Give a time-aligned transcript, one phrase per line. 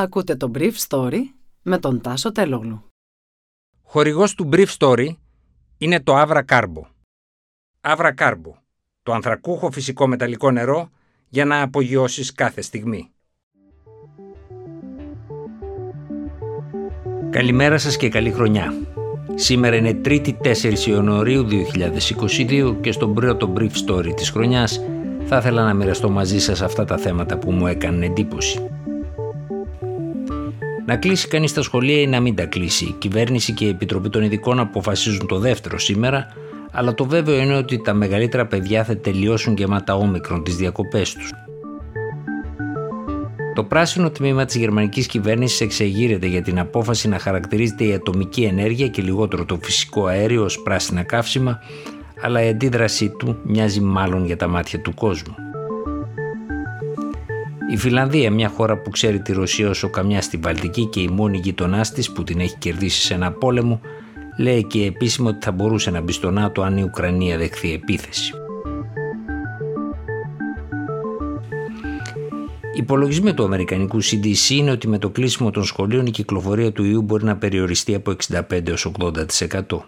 [0.00, 1.18] Ακούτε το Brief Story
[1.62, 2.84] με τον Τάσο Τελόγλου.
[3.82, 5.08] Χορηγός του Brief Story
[5.78, 6.82] είναι το Avra Carbo.
[7.80, 8.52] Avra Carbo,
[9.02, 10.90] το ανθρακούχο φυσικό μεταλλικό νερό
[11.28, 13.10] για να απογειώσεις κάθε στιγμή.
[17.30, 18.72] Καλημέρα σας και καλή χρονιά.
[19.34, 24.80] Σήμερα είναι 3η 4 Ιανουαρίου 2022 και στον πρώτο Brief Story της χρονιάς
[25.24, 28.70] θα ήθελα να μοιραστώ μαζί σας αυτά τα θέματα που μου έκανε εντύπωση.
[30.90, 32.84] Να κλείσει κανείς τα σχολεία ή να μην τα κλείσει.
[32.84, 36.26] Η κυβέρνηση και η Επιτροπή των Ειδικών αποφασίζουν το δεύτερο σήμερα,
[36.72, 41.32] αλλά το βέβαιο είναι ότι τα μεγαλύτερα παιδιά θα τελειώσουν γεμάτα όμικρον τις διακοπές τους.
[43.54, 48.88] Το πράσινο τμήμα της γερμανικής κυβέρνησης εξεγείρεται για την απόφαση να χαρακτηρίζεται η ατομική ενέργεια
[48.88, 51.58] και λιγότερο το φυσικό αέριο ως πράσινα καύσιμα,
[52.22, 55.34] αλλά η αντίδρασή του μοιάζει μάλλον για τα μάτια του κόσμου.
[57.70, 61.38] Η Φιλανδία, μια χώρα που ξέρει τη Ρωσία όσο καμιά στη Βαλτική και η μόνη
[61.38, 63.80] γειτονά της που την έχει κερδίσει σε ένα πόλεμο,
[64.38, 68.32] λέει και επίσημα ότι θα μπορούσε να μπει στο ΝΑΤΟ αν η Ουκρανία δεχθεί επίθεση.
[72.74, 77.02] Υπολογισμοί του Αμερικανικού CDC είναι ότι με το κλείσιμο των σχολείων η κυκλοφορία του ιού
[77.02, 78.16] μπορεί να περιοριστεί από
[78.50, 79.78] 65 έως 80%.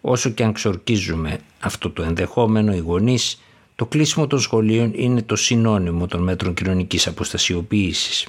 [0.00, 3.40] Όσο και αν ξορκίζουμε αυτό το ενδεχόμενο, οι γονείς
[3.76, 8.28] το κλείσιμο των σχολείων είναι το συνώνυμο των μέτρων κοινωνικής αποστασιοποίησης.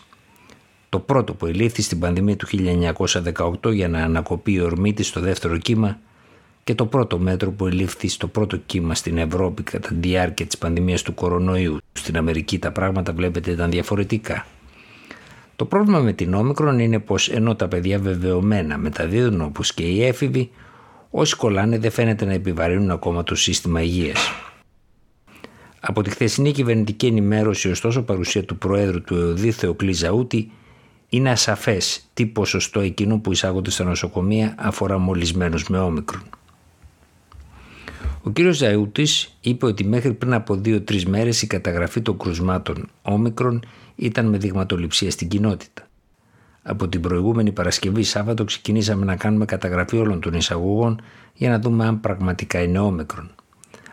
[0.89, 2.47] Το πρώτο που ελήφθη στην πανδημία του
[3.63, 5.99] 1918 για να ανακοπεί η ορμή της στο δεύτερο κύμα
[6.63, 10.57] και το πρώτο μέτρο που ελήφθη στο πρώτο κύμα στην Ευρώπη κατά τη διάρκεια της
[10.57, 11.77] πανδημίας του κορονοϊού.
[11.93, 14.45] Στην Αμερική τα πράγματα βλέπετε ήταν διαφορετικά.
[15.55, 20.05] Το πρόβλημα με την όμικρον είναι πως ενώ τα παιδιά βεβαιωμένα μεταδίδουν όπως και οι
[20.05, 20.49] έφηβοι,
[21.09, 24.31] όσοι κολλάνε δεν φαίνεται να επιβαρύνουν ακόμα το σύστημα υγείας.
[25.89, 30.51] Από τη χθεσινή κυβερνητική ενημέρωση, ωστόσο, παρουσία του Προέδρου του ΕΟΔΗ Θεοκλή Ζαούτη
[31.09, 36.21] είναι ασαφές τι ποσοστό εκείνο που εισάγονται στα νοσοκομεία αφορά μολυσμένους με όμικρον.
[38.23, 38.39] Ο κ.
[38.51, 44.37] Ζαούτης είπε ότι μέχρι πριν από δύο-τρεις μέρες η καταγραφή των κρουσμάτων όμικρον ήταν με
[44.37, 45.87] δειγματοληψία στην κοινότητα.
[46.63, 51.01] Από την προηγούμενη Παρασκευή Σάββατο ξεκινήσαμε να κάνουμε καταγραφή όλων των εισαγωγών
[51.33, 53.31] για να δούμε αν πραγματικά είναι όμικρον.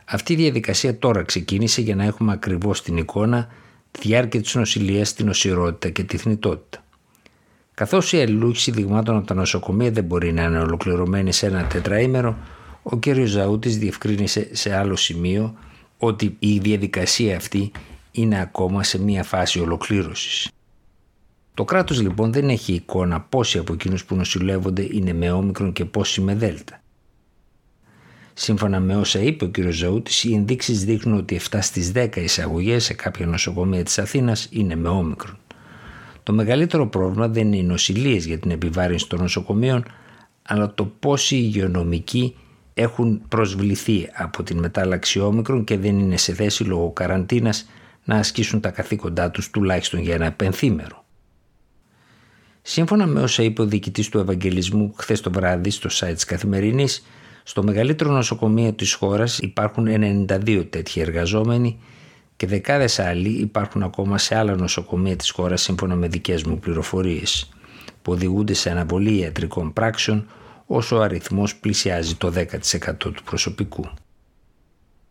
[0.05, 3.49] Αυτή η διαδικασία τώρα ξεκίνησε για να έχουμε ακριβώς την εικόνα
[3.91, 6.85] τη διάρκεια της νοσηλείας, την οσιρότητα και τη θνητότητα.
[7.75, 12.37] Καθώς η αλληλούχηση δειγμάτων από τα νοσοκομεία δεν μπορεί να είναι ολοκληρωμένη σε ένα τετραήμερο,
[12.83, 13.05] ο κ.
[13.25, 15.55] Ζαούτης διευκρίνησε σε άλλο σημείο
[15.99, 17.73] ότι η διαδικασία αυτή
[18.11, 20.49] είναι ακόμα σε μια φάση ολοκλήρωσης.
[21.55, 25.85] Το κράτος λοιπόν δεν έχει εικόνα πόσοι από εκείνους που νοσηλεύονται είναι με όμικρον και
[25.85, 26.83] πόσοι με δέλτα.
[28.35, 29.57] Σύμφωνα με όσα είπε ο κ.
[29.71, 34.77] Ζαούτης, οι ενδείξεις δείχνουν ότι 7 στις 10 εισαγωγές σε κάποια νοσοκομεία της Αθήνας είναι
[34.77, 35.39] με όμικρον.
[36.23, 39.85] Το μεγαλύτερο πρόβλημα δεν είναι οι νοσηλίες για την επιβάρυνση των νοσοκομείων,
[40.43, 42.37] αλλά το πόσοι υγειονομικοί
[42.75, 47.67] έχουν προσβληθεί από την μετάλλαξη όμικρον και δεν είναι σε θέση λόγω καραντίνας
[48.05, 51.05] να ασκήσουν τα καθήκοντά τους τουλάχιστον για ένα πενθήμερο.
[52.63, 57.05] Σύμφωνα με όσα είπε ο διοικητής του Ευαγγελισμού χθες το βράδυ στο site της Καθημερινής,
[57.47, 59.87] στο μεγαλύτερο νοσοκομείο της χώρας υπάρχουν
[60.29, 61.79] 92 τέτοιοι εργαζόμενοι
[62.37, 67.49] και δεκάδες άλλοι υπάρχουν ακόμα σε άλλα νοσοκομεία της χώρας σύμφωνα με δικές μου πληροφορίες
[68.03, 70.27] που οδηγούνται σε αναβολή ιατρικών πράξεων
[70.67, 73.89] όσο ο αριθμός πλησιάζει το 10% του προσωπικού.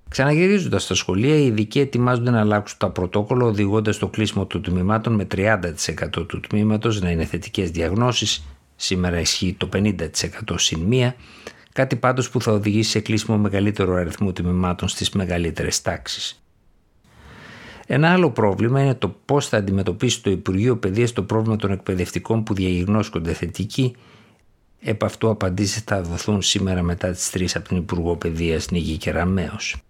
[0.09, 5.13] Ξαναγυρίζοντας στα σχολεία, οι ειδικοί ετοιμάζονται να αλλάξουν τα πρωτόκολλα, οδηγώντας το κλείσιμο των τμήματων
[5.13, 8.43] με 30% του τμήματος να είναι θετικές διαγνώσεις.
[8.75, 9.99] Σήμερα ισχύει το 50%
[10.55, 11.15] συν μία
[11.73, 16.43] κάτι πάντως που θα οδηγήσει σε κλείσιμο μεγαλύτερου αριθμού τμήματων στις μεγαλύτερες τάξεις.
[17.87, 22.43] Ένα άλλο πρόβλημα είναι το πώς θα αντιμετωπίσει το Υπουργείο Παιδείας το πρόβλημα των εκπαιδευτικών
[22.43, 23.95] που διαγνώσκονται θετικοί.
[24.79, 29.83] Επ' αυτού απαντήσεις θα δοθούν σήμερα μετά τις 3 από την Υπουργό Παιδείας Νίγη Κεραμέως.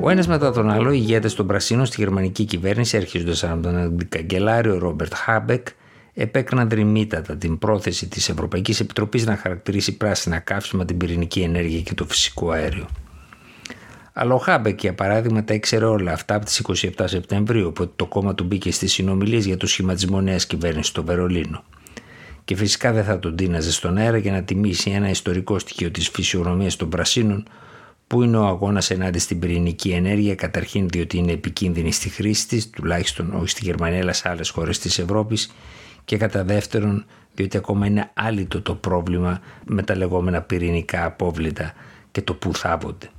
[0.00, 3.76] Ο ένας μετά τον άλλο, οι ηγέτες των Πρασίνων στη γερμανική κυβέρνηση, έρχονται από τον
[3.76, 5.66] αντικαγκελάριο Ρόμπερτ Χάμπεκ,
[6.14, 11.94] επέκριναν δρυμύτατα την πρόθεση της Ευρωπαϊκής Επιτροπής να χαρακτηρίσει πράσινα καύσιμα την πυρηνική ενέργεια και
[11.94, 12.86] το φυσικό αέριο.
[14.12, 16.62] Αλλά ο Χάμπεκ, για παράδειγμα, τα ήξερε όλα αυτά από τις
[16.96, 21.04] 27 Σεπτεμβρίου, οπότε το κόμμα του μπήκε στις συνομιλίες για το σχηματισμό νέας κυβέρνησης στο
[21.04, 21.64] Βερολίνο.
[22.44, 26.08] Και φυσικά δεν θα τον τίναζε στον αέρα για να τιμήσει ένα ιστορικό στοιχείο της
[26.08, 27.44] φυσιογνωμία των Πρασίνων,
[28.06, 32.70] που είναι ο αγώνας ενάντια στην πυρηνική ενέργεια, καταρχήν διότι είναι επικίνδυνη στη χρήση της,
[32.70, 35.52] τουλάχιστον όχι στη Γερμανία, αλλά σε άλλες χώρες της Ευρώπης,
[36.04, 37.04] και κατά δεύτερον
[37.34, 41.72] διότι ακόμα είναι άλυτο το πρόβλημα με τα λεγόμενα πυρηνικά απόβλητα
[42.10, 43.10] και το που θάβονται.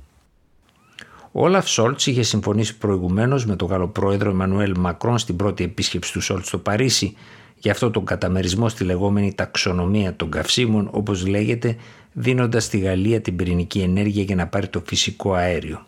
[1.32, 6.12] Ο Όλαφ Σολτς είχε συμφωνήσει προηγουμένως με τον Γάλλο πρόεδρο Εμμανουέλ Μακρόν στην πρώτη επίσκεψη
[6.12, 7.16] του Σολτς στο Παρίσι
[7.58, 11.76] για αυτό τον καταμερισμό στη λεγόμενη ταξονομία των καυσίμων, όπως λέγεται,
[12.12, 15.86] δίνοντας στη Γαλλία την πυρηνική ενέργεια για να πάρει το φυσικό αέριο.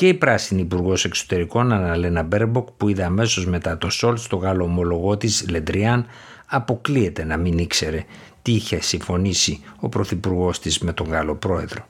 [0.00, 4.64] Και η πράσινη υπουργός εξωτερικών Αναλένα Μπέρμποκ, που είδε αμέσως μετά το Σολτς, το Γάλλο
[4.64, 6.06] ομολογό της Λε Ντριάν,
[6.46, 8.04] αποκλείεται να μην ήξερε
[8.42, 11.86] τι είχε συμφωνήσει ο πρωθυπουργός της με τον Γάλλο πρόεδρο.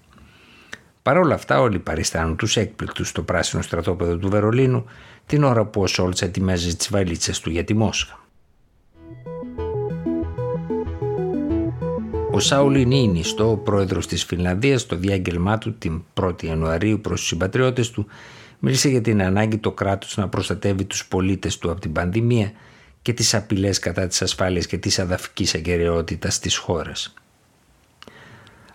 [1.02, 4.84] Παρ' όλα αυτά, όλοι παριστάνουν τους έκπληκτους στο πράσινο στρατόπεδο του Βερολίνου
[5.26, 8.18] την ώρα που ο Σόλτς ετοιμάζει τις βαλίτσες του για τη Μόσχα.
[12.40, 17.28] Ο Σάουλι Νίνιστο, ο πρόεδρος της Φινλανδίας, στο διάγγελμά του την 1η Ιανουαρίου προς τους
[17.28, 18.06] συμπατριώτες του,
[18.58, 22.52] μίλησε για την ανάγκη το κράτος να προστατεύει τους πολίτες του από την πανδημία
[23.02, 27.14] και τις απειλές κατά της ασφάλειας και της αδαφικής αγκαιρεότητας της χώρας.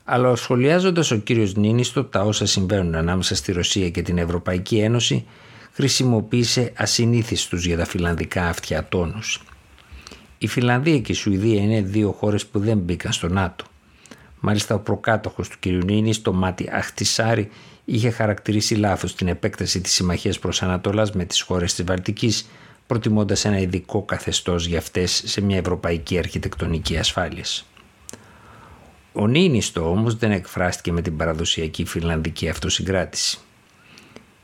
[0.03, 5.25] Αλλά σχολιάζοντας ο κύριος Νίνιστο τα όσα συμβαίνουν ανάμεσα στη Ρωσία και την Ευρωπαϊκή Ένωση,
[5.71, 9.43] χρησιμοποίησε ασυνήθιστους για τα φιλανδικά αυτιά τόνους.
[10.37, 13.65] Η Φιλανδία και η Σουηδία είναι δύο χώρες που δεν μπήκαν στο ΝΑΤΟ.
[14.39, 15.65] Μάλιστα ο προκάτοχος του κ.
[15.65, 17.49] Νίνη, το μάτι Αχτισάρη,
[17.85, 22.49] είχε χαρακτηρίσει λάθος την επέκταση της συμμαχίας προς Ανατολάς με τις χώρες της Βαλτικής,
[22.87, 27.65] προτιμώντας ένα ειδικό καθεστώς για αυτές σε μια ευρωπαϊκή αρχιτεκτονική ασφάλειας.
[29.13, 33.39] Ο Νίνιστο όμως δεν εκφράστηκε με την παραδοσιακή φιλανδική αυτοσυγκράτηση.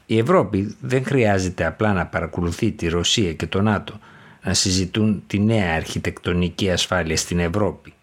[0.05, 3.99] Η Ευρώπη δεν χρειάζεται απλά να παρακολουθεί τη Ρωσία και το ΝΑΤΟ
[4.43, 7.93] να συζητούν τη νέα αρχιτεκτονική ασφάλεια στην Ευρώπη.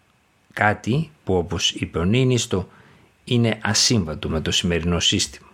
[0.53, 2.69] Κάτι που όπως είπε ο Νίνιστο
[3.23, 5.47] είναι ασύμβατο με το σημερινό σύστημα.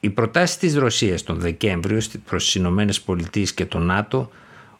[0.00, 4.30] Οι προτάσεις της Ρωσίας τον Δεκέμβριο προς τις Ηνωμένες Πολιτείες και το ΝΑΤΟ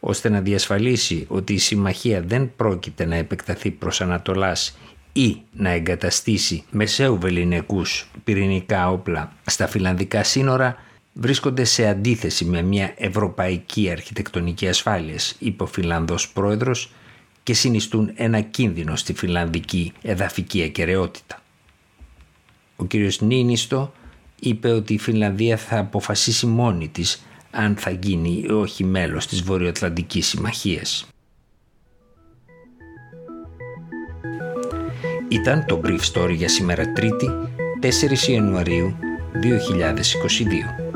[0.00, 4.78] ώστε να διασφαλίσει ότι η συμμαχία δεν πρόκειται να επεκταθεί προς Ανατολάς
[5.12, 10.76] ή να εγκαταστήσει μεσαίου βεληνικούς πυρηνικά όπλα στα φιλανδικά σύνορα
[11.20, 16.92] βρίσκονται σε αντίθεση με μια ευρωπαϊκή αρχιτεκτονική ασφάλειας, είπε ο Φιλανδός πρόεδρος
[17.42, 21.42] και συνιστούν ένα κίνδυνο στη φιλανδική εδαφική ακαιρεότητα.
[22.76, 23.92] Ο κύριος Νίνιστο
[24.40, 29.42] είπε ότι η Φιλανδία θα αποφασίσει μόνη της αν θα γίνει ή όχι μέλος της
[29.42, 31.06] Βορειοατλαντικής Συμμαχίας.
[35.28, 37.30] Ήταν το Brief Story για σήμερα Τρίτη,
[37.80, 38.96] 4 Ιανουαρίου
[39.42, 40.88] 2022.